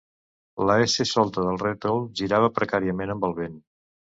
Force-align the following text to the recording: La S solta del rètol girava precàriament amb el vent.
La 0.69 0.77
S 0.85 1.03
solta 1.09 1.45
del 1.49 1.61
rètol 1.65 2.01
girava 2.23 2.53
precàriament 2.59 3.17
amb 3.17 3.29
el 3.29 3.37
vent. 3.43 3.63